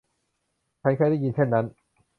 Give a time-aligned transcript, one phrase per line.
[0.81, 1.65] ฉันเคยได้ยินเช่นนั้น